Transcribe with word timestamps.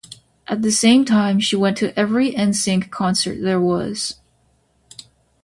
At 0.47 0.63
the 0.63 0.71
same 0.71 1.05
time, 1.05 1.39
she 1.39 1.55
went 1.55 1.77
to 1.77 1.93
every 1.95 2.35
'N 2.35 2.53
Sync 2.53 2.89
concert 2.89 3.39
there 3.39 3.61
was. 3.61 4.15